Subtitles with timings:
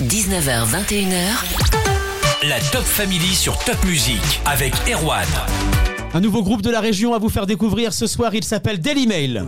[0.00, 2.46] 19h, 21h.
[2.46, 5.26] La Top Family sur Top Music avec Erwan.
[6.12, 9.06] Un nouveau groupe de la région à vous faire découvrir ce soir, il s'appelle Daily
[9.06, 9.46] Mail.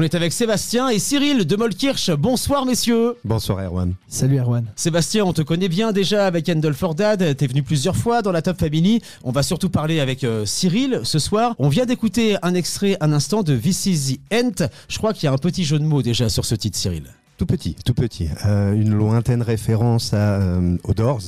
[0.00, 2.10] On est avec Sébastien et Cyril de Molkirch.
[2.12, 3.16] Bonsoir messieurs.
[3.22, 3.92] Bonsoir Erwan.
[4.08, 4.64] Salut Erwan.
[4.74, 7.36] Sébastien, on te connaît bien déjà avec Handel Fordad.
[7.36, 9.02] T'es venu plusieurs fois dans la Top Family.
[9.24, 11.54] On va surtout parler avec euh, Cyril ce soir.
[11.58, 14.68] On vient d'écouter un extrait un instant de This is the End.
[14.88, 17.04] Je crois qu'il y a un petit jeu de mots déjà sur ce titre, Cyril.
[17.40, 18.28] Tout petit, tout petit.
[18.44, 21.22] Euh, une lointaine référence à, euh, aux Doors,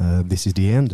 [0.00, 0.88] euh, This is the End.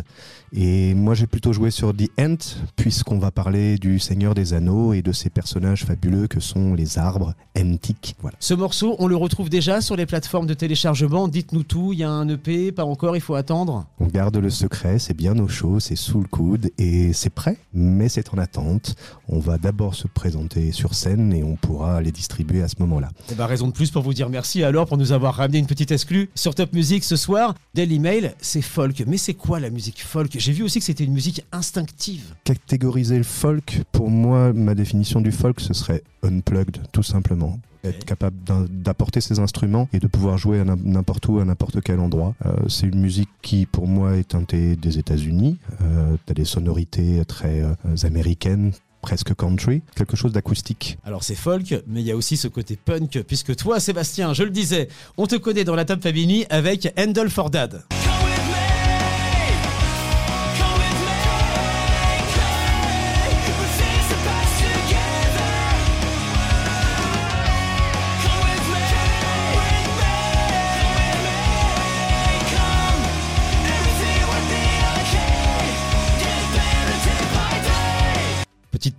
[0.53, 2.37] Et moi j'ai plutôt joué sur The End,
[2.75, 6.97] puisqu'on va parler du Seigneur des Anneaux et de ces personnages fabuleux que sont les
[6.97, 8.15] arbres antiques.
[8.21, 8.37] Voilà.
[8.39, 11.27] Ce morceau, on le retrouve déjà sur les plateformes de téléchargement.
[11.27, 11.93] Dites-nous tout.
[11.93, 13.85] Il y a un EP, pas encore, il faut attendre.
[13.99, 17.57] On garde le secret, c'est bien au chaud, c'est sous le coude et c'est prêt,
[17.73, 18.95] mais c'est en attente.
[19.27, 23.09] On va d'abord se présenter sur scène et on pourra les distribuer à ce moment-là.
[23.31, 25.67] Eh ben, raison de plus pour vous dire merci alors pour nous avoir ramené une
[25.67, 27.55] petite exclue sur Top Music ce soir.
[27.73, 29.03] Daily Mail, c'est folk.
[29.05, 30.38] Mais c'est quoi la musique folk?
[30.39, 32.33] J'ai vu aussi que c'était une musique instinctive.
[32.45, 37.59] Catégoriser le folk, pour moi, ma définition du folk, ce serait unplugged, tout simplement.
[37.83, 38.37] Être capable
[38.69, 42.35] d'apporter ses instruments et de pouvoir jouer à n'importe où, à n'importe quel endroit.
[42.45, 45.57] Euh, c'est une musique qui, pour moi, est teintée des États-Unis.
[45.81, 47.73] Euh, T'as des sonorités très euh,
[48.03, 50.97] américaines, presque country, quelque chose d'acoustique.
[51.03, 54.43] Alors c'est folk, mais il y a aussi ce côté punk, puisque toi, Sébastien, je
[54.43, 57.83] le disais, on te connaît dans la Top Family avec Handel for Dad.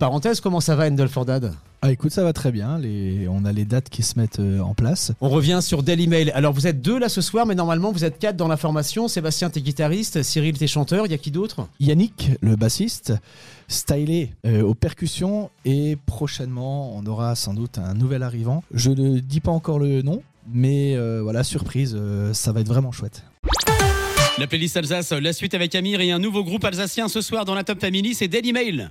[0.01, 1.53] Parenthèse, comment ça va Handel for Dad?
[1.83, 2.79] Ah écoute, ça va très bien.
[2.79, 3.27] Les...
[3.29, 5.11] On a les dates qui se mettent euh, en place.
[5.21, 6.31] On revient sur Daily Mail.
[6.33, 9.07] Alors vous êtes deux là ce soir, mais normalement vous êtes quatre dans la formation.
[9.07, 11.05] Sébastien, t'es guitariste, Cyril, t'es chanteur.
[11.05, 11.67] Il y a qui d'autre?
[11.79, 13.13] Yannick, le bassiste,
[13.67, 18.63] stylé euh, aux percussions et prochainement on aura sans doute un nouvel arrivant.
[18.73, 22.67] Je ne dis pas encore le nom, mais euh, voilà, surprise, euh, ça va être
[22.67, 23.23] vraiment chouette.
[24.39, 27.53] La playlist Alsace, la suite avec Amir et un nouveau groupe alsacien ce soir dans
[27.53, 28.89] la Top Family, c'est Daily Mail.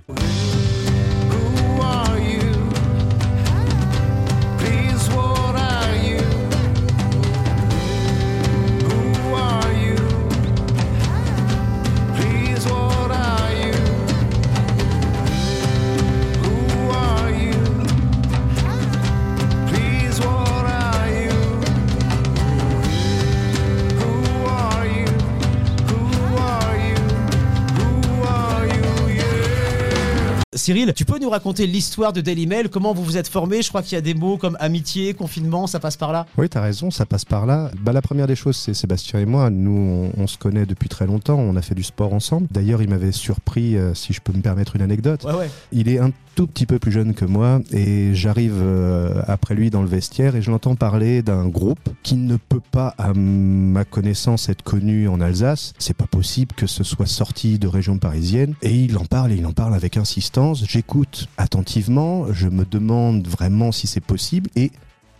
[30.61, 33.63] Cyril, tu peux nous raconter l'histoire de Daily Mail Comment vous vous êtes formé?
[33.63, 36.27] Je crois qu'il y a des mots comme amitié, confinement, ça passe par là.
[36.37, 37.71] Oui, t'as raison, ça passe par là.
[37.81, 39.49] Bah, la première des choses, c'est Sébastien et moi.
[39.49, 41.39] Nous, on, on se connaît depuis très longtemps.
[41.39, 42.45] On a fait du sport ensemble.
[42.51, 45.23] D'ailleurs, il m'avait surpris, euh, si je peux me permettre une anecdote.
[45.23, 45.49] Ouais, ouais.
[45.71, 49.69] Il est un tout petit peu plus jeune que moi et j'arrive euh, après lui
[49.69, 53.85] dans le vestiaire et je l'entends parler d'un groupe qui ne peut pas, à ma
[53.85, 55.73] connaissance, être connu en Alsace.
[55.77, 59.35] C'est pas possible que ce soit sorti de région parisienne et il en parle et
[59.35, 60.63] il en parle avec insistance.
[60.67, 64.71] J'écoute attentivement, je me demande vraiment si c'est possible et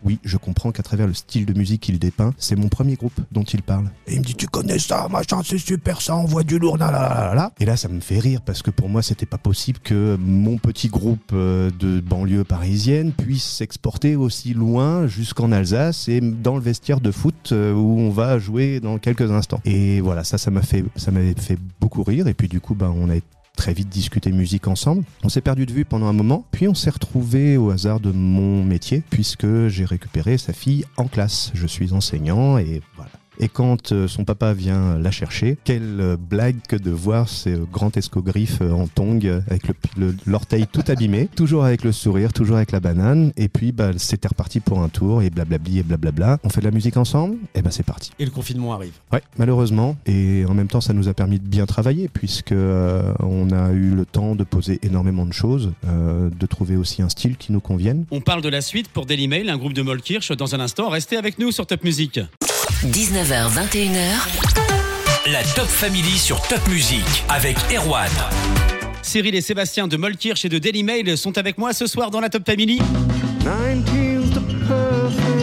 [0.04, 3.20] oui, je comprends qu'à travers le style de musique qu'il dépeint, c'est mon premier groupe
[3.32, 3.90] dont il parle.
[4.08, 6.92] Et il me dit Tu connais ça, machin, c'est super, ça envoie du lourd, là,
[6.92, 7.52] là, là.
[7.60, 10.58] Et là, ça me fait rire parce que pour moi, c'était pas possible que mon
[10.58, 16.62] petit groupe euh, de banlieue parisienne puisse s'exporter aussi loin jusqu'en Alsace et dans le
[16.62, 19.62] vestiaire de foot euh, où on va jouer dans quelques instants.
[19.66, 22.28] Et voilà, ça, ça m'a fait, ça m'avait fait beaucoup rire.
[22.28, 23.16] Et puis du coup, ben, on a
[23.56, 25.04] très vite discuté musique ensemble.
[25.24, 28.12] On s'est perdu de vue pendant un moment, puis on s'est retrouvé au hasard de
[28.12, 31.52] mon métier, puisque j'ai récupéré sa fille en classe.
[31.54, 33.12] Je suis enseignant et voilà.
[33.42, 37.56] Et quand euh, son papa vient la chercher, quelle euh, blague que de voir ces
[37.72, 39.64] grands escogriffes euh, en tongs avec
[40.28, 43.34] l'orteil tout abîmé, toujours avec le sourire, toujours avec la banane.
[43.38, 46.38] Et puis bah, c'était reparti pour un tour et blablabli et blablabla.
[46.44, 48.12] On fait de la musique ensemble, et ben c'est parti.
[48.20, 48.94] Et le confinement arrive.
[49.12, 49.98] Ouais, malheureusement.
[50.06, 53.72] Et en même temps, ça nous a permis de bien travailler puisque euh, on a
[53.72, 57.52] eu le temps de poser énormément de choses, euh, de trouver aussi un style qui
[57.52, 58.06] nous convienne.
[58.12, 60.90] On parle de la suite pour Daily Mail, un groupe de Molkirch dans un instant.
[60.90, 62.20] Restez avec nous sur Top Music.
[62.82, 68.10] 19h, 19h, 21h, La Top Family sur Top Music avec Erwan.
[69.04, 72.20] Cyril et Sébastien de Molkirch et de Daily Mail sont avec moi ce soir dans
[72.20, 72.80] la Top Family.
[73.44, 75.42] 19's the perfect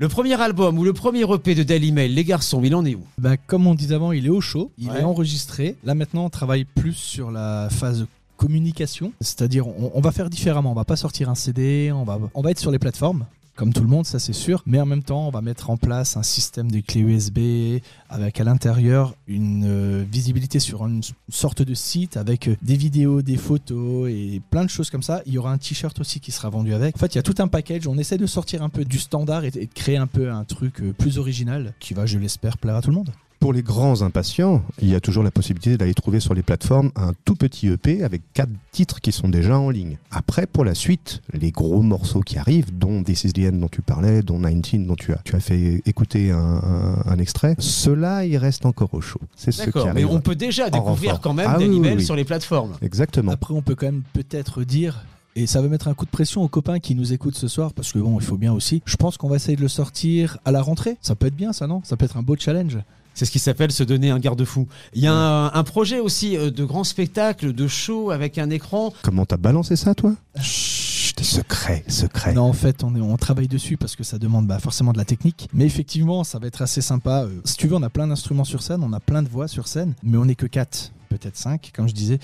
[0.00, 2.94] Le premier album ou le premier EP de Daily Mail, les garçons, il en est
[2.94, 3.02] où?
[3.18, 5.00] Bah, comme on disait avant, il est au chaud, il Ouais.
[5.00, 5.76] est enregistré.
[5.84, 8.06] Là maintenant, on travaille plus sur la phase
[8.38, 10.72] communication, c'est-à-dire on, on va faire différemment.
[10.72, 13.26] On va pas sortir un CD, on va, on va être sur les plateformes.
[13.60, 14.62] Comme tout le monde, ça c'est sûr.
[14.64, 18.40] Mais en même temps, on va mettre en place un système de clés USB avec
[18.40, 23.36] à l'intérieur une euh, visibilité sur une sorte de site avec euh, des vidéos, des
[23.36, 25.20] photos et plein de choses comme ça.
[25.26, 26.96] Il y aura un t-shirt aussi qui sera vendu avec.
[26.96, 27.86] En fait, il y a tout un package.
[27.86, 30.44] On essaie de sortir un peu du standard et, et de créer un peu un
[30.44, 33.10] truc euh, plus original qui va, je l'espère, plaire à tout le monde.
[33.40, 36.90] Pour les grands impatients, il y a toujours la possibilité d'aller trouver sur les plateformes
[36.94, 39.96] un tout petit EP avec quatre titres qui sont déjà en ligne.
[40.10, 43.68] Après, pour la suite, les gros morceaux qui arrivent, dont This Is The End dont
[43.68, 47.54] tu parlais, dont 19 dont tu as, tu as fait écouter un, un- un extrait,
[47.58, 49.20] ceux-là, ils restent encore au chaud.
[49.36, 51.20] C'est ce qui D'accord, mais on peut déjà découvrir renfort.
[51.22, 52.04] quand même Ah oui, Mail oui.
[52.04, 52.74] sur les plateformes.
[52.82, 53.32] Exactement.
[53.32, 55.06] Après, on peut quand même peut-être dire,
[55.40, 57.72] et ça va mettre un coup de pression aux copains qui nous écoutent ce soir,
[57.72, 58.82] parce que bon, il faut bien aussi.
[58.84, 60.96] Je pense qu'on va essayer de le sortir à la rentrée.
[61.00, 61.80] Ça peut être bien, ça, non?
[61.84, 62.78] Ça peut être un beau challenge.
[63.14, 64.68] C'est ce qui s'appelle se donner un garde-fou.
[64.94, 68.50] Il y a un, un projet aussi euh, de grand spectacle, de show avec un
[68.50, 68.92] écran.
[69.02, 70.14] Comment t'as balancé ça, toi?
[70.40, 72.34] Chut, secret, secret.
[72.34, 74.98] Non, en fait, on, est, on travaille dessus parce que ça demande bah, forcément de
[74.98, 75.48] la technique.
[75.52, 77.24] Mais effectivement, ça va être assez sympa.
[77.24, 79.48] Euh, si tu veux, on a plein d'instruments sur scène, on a plein de voix
[79.48, 82.20] sur scène, mais on n'est que 4, peut-être 5, comme je disais.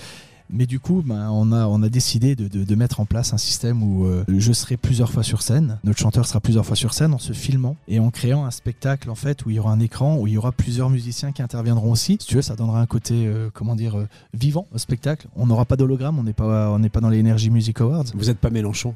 [0.49, 3.33] Mais du coup, bah, on, a, on a décidé de, de- de mettre en place
[3.33, 6.75] un système où euh, je serai plusieurs fois sur scène, notre chanteur sera plusieurs fois
[6.77, 9.59] sur scène en se filmant et en créant un spectacle en fait où il y
[9.59, 12.17] aura un écran, où il y aura plusieurs musiciens qui interviendront aussi.
[12.21, 15.27] Si tu veux, ça donnera un côté, euh, comment dire, euh, vivant au spectacle.
[15.35, 18.05] On n'aura pas d'hologramme, on n'est pas, on n'est pas dans les Energy Music Awards,
[18.15, 18.95] Vous n'êtes pas Mélenchon.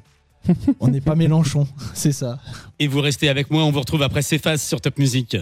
[0.80, 2.40] on n'est pas Mélenchon, c'est ça.
[2.80, 5.38] Et vous restez avec moi, on vous retrouve après ces phases sur Top Music.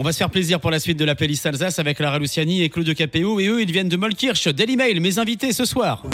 [0.00, 2.62] On va se faire plaisir pour la suite de la playlist Alsace avec Lara Luciani
[2.62, 3.38] et Claude Capéo.
[3.38, 4.48] Et eux, ils viennent de Molkirch.
[4.48, 6.04] Daily Mail, mes invités ce soir.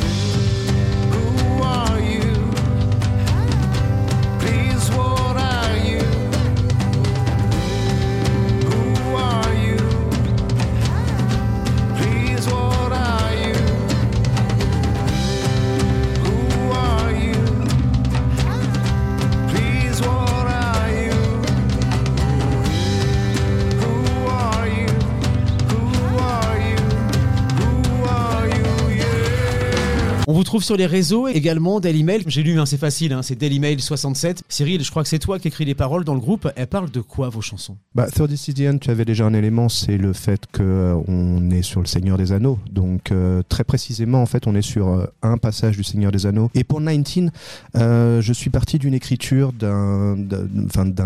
[30.46, 32.22] Trouve sur les réseaux également, Daily Mail.
[32.26, 34.42] J'ai lu, hein, c'est facile, hein, c'est Daily Mail 67.
[34.48, 36.48] Cyril, je crois que c'est toi qui écris les paroles dans le groupe.
[36.56, 37.76] Elles parlent de quoi vos chansons?
[37.94, 41.86] Bah, Third Decision, tu avais déjà un élément, c'est le fait qu'on est sur le
[41.86, 42.58] Seigneur des Anneaux.
[42.70, 46.26] Donc, euh, très précisément, en fait, on est sur euh, un passage du Seigneur des
[46.26, 46.50] Anneaux.
[46.54, 47.30] Et pour 19,
[47.76, 50.16] euh, je suis parti d'une écriture d'un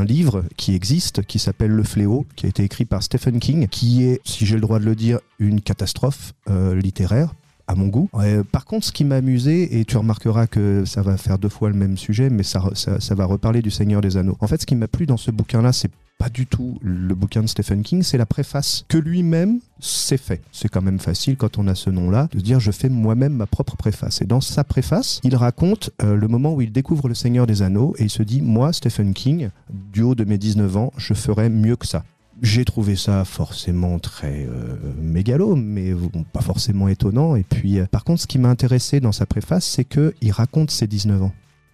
[0.04, 4.04] livre qui existe, qui s'appelle Le Fléau, qui a été écrit par Stephen King, qui
[4.04, 7.34] est, si j'ai le droit de le dire, une catastrophe euh, littéraire
[7.70, 8.11] à mon goût.
[8.50, 11.69] Par contre, ce qui m'a amusé, et tu remarqueras que ça va faire deux fois
[11.69, 12.61] le même sujet, mais ça,
[13.11, 14.37] va reparler du Seigneur des Anneaux.
[14.40, 17.40] En fait, ce qui m'a plu dans ce bouquin-là, c'est pas du tout le bouquin
[17.40, 20.43] de Stephen King, c'est la préface que lui-même s'est fait.
[20.53, 23.46] C'est quand même facile quand on a ce nom-là de dire je fais moi-même ma
[23.46, 24.20] propre préface.
[24.20, 27.62] Et dans sa préface, il raconte euh, le moment où il découvre le Seigneur des
[27.62, 31.15] Anneaux et il se dit moi, Stephen King, du haut de mes 19 ans, je
[31.15, 32.05] ferais mieux que ça.
[32.43, 37.37] J'ai trouvé ça forcément très euh, mégalo, mais bon, pas forcément étonnant.
[37.37, 40.32] Et puis, euh, par contre, ce qui m'a intéressé dans sa préface, c'est que il
[40.32, 41.32] raconte ses 19 ans.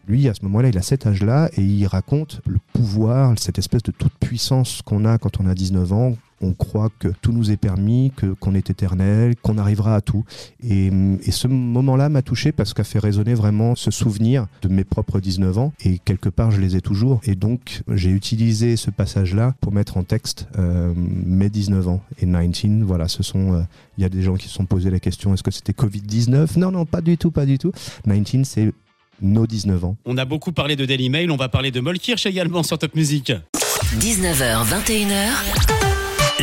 [0.09, 3.83] Lui, à ce moment-là, il a cet âge-là et il raconte le pouvoir, cette espèce
[3.83, 6.17] de toute puissance qu'on a quand on a 19 ans.
[6.43, 10.25] On croit que tout nous est permis, que qu'on est éternel, qu'on arrivera à tout.
[10.63, 10.91] Et,
[11.23, 15.21] et ce moment-là m'a touché parce qu'a fait résonner vraiment ce souvenir de mes propres
[15.21, 15.73] 19 ans.
[15.85, 17.21] Et quelque part, je les ai toujours.
[17.25, 22.03] Et donc, j'ai utilisé ce passage-là pour mettre en texte euh, mes 19 ans.
[22.21, 23.55] Et 19, voilà, ce sont.
[23.55, 23.63] euh,
[23.99, 26.59] Il y a des gens qui se sont posé la question est-ce que c'était Covid-19
[26.59, 27.73] Non, non, pas du tout, pas du tout.
[28.07, 28.73] 19, c'est
[29.23, 29.97] nos 19 ans.
[30.05, 32.95] On a beaucoup parlé de Daily Mail, on va parler de Molkirch également sur Top
[32.95, 33.33] Music.
[34.01, 35.86] 19h, 21h,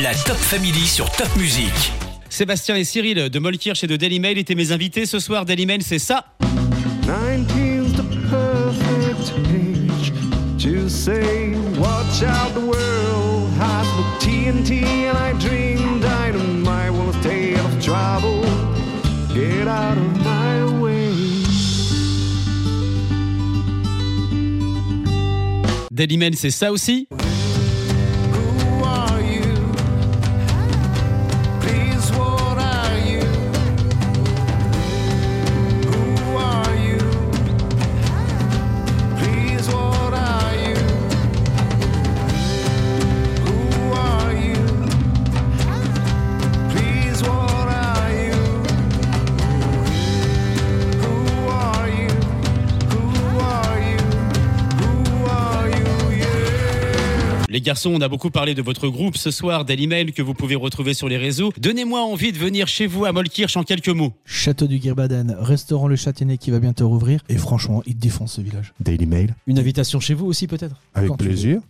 [0.01, 1.71] La Top Family sur Top Music.
[2.27, 5.45] Sébastien et Cyril de Molkirch et de Daily Mail étaient mes invités ce soir.
[5.45, 6.25] Daily Mail, c'est ça.
[7.05, 10.11] 19's the perfect age
[10.57, 17.53] to say, Watch out, the world has the TNT, and I dream dynamite will stay
[17.53, 18.41] out of trouble.
[19.35, 21.11] Get out of my way.
[25.91, 27.07] Daily Mail, c'est ça aussi.
[57.73, 60.53] Garçons, on a beaucoup parlé de votre groupe ce soir, Daily Mail que vous pouvez
[60.53, 61.51] retrouver sur les réseaux.
[61.57, 64.13] Donnez-moi envie de venir chez vous à Molkirch en quelques mots.
[64.25, 67.21] Château du Girbaden, restaurant Le Châtaignier qui va bientôt rouvrir.
[67.29, 68.75] Et franchement, il défonce ce village.
[68.79, 70.75] Daily Mail, Une invitation chez vous aussi peut-être?
[70.93, 71.61] Avec Quand tu plaisir.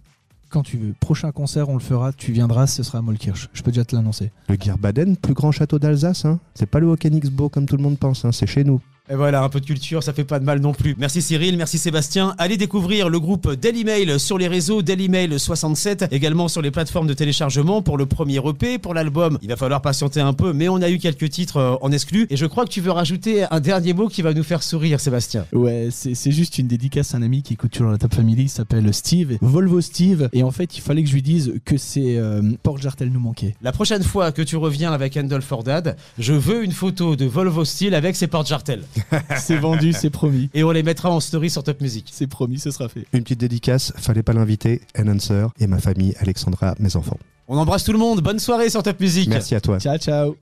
[0.50, 0.94] Quand tu veux.
[1.00, 2.12] Prochain concert, on le fera.
[2.12, 3.48] Tu viendras, ce sera à Molkirch.
[3.54, 4.30] Je peux déjà te l'annoncer.
[4.50, 6.42] Le Girbaden, plus grand château d'Alsace, hein.
[6.54, 8.34] c'est pas le Hockenixbo comme tout le monde pense, hein.
[8.34, 8.82] c'est chez nous.
[9.10, 10.96] Et voilà, un peu de culture, ça fait pas de mal non plus.
[10.98, 12.34] Merci Cyril, merci Sébastien.
[12.38, 16.72] Allez découvrir le groupe Daily Mail sur les réseaux Daily Mail 67, également sur les
[16.72, 19.40] plateformes de téléchargement pour le premier EP, pour l'album.
[19.42, 22.28] Il va falloir patienter un peu, mais on a eu quelques titres euh, en exclu.
[22.30, 25.02] Et je crois que tu veux rajouter un dernier mot qui va nous faire sourire,
[25.02, 25.46] Sébastien.
[25.52, 28.44] Ouais, c'est juste une dédicace à un ami qui écoute toujours la Top Family.
[28.44, 30.30] Il s'appelle Steve, Volvo Steve.
[30.32, 33.20] Et en fait, il fallait que je lui dise que c'est euh, Port Jartel nous
[33.20, 33.58] manquait.
[33.62, 37.26] La prochaine fois que tu reviens avec Handel for Dad, je veux une photo de
[37.26, 38.84] Volvo Style avec ses portes jartelles.
[39.38, 40.50] C'est vendu, c'est promis.
[40.54, 42.10] Et on les mettra en story sur Top Music.
[42.12, 43.06] C'est promis, ce sera fait.
[43.14, 47.18] Une petite dédicace, fallait pas l'inviter, Enhancer et ma famille, Alexandra, mes enfants.
[47.48, 49.28] On embrasse tout le monde, bonne soirée sur Top Music.
[49.30, 49.80] Merci à toi.
[49.80, 50.36] Ciao, ciao.